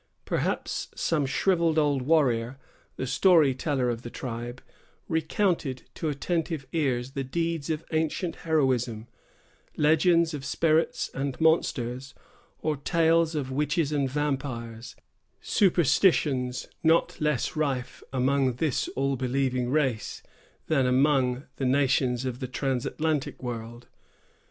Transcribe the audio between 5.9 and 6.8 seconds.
to attentive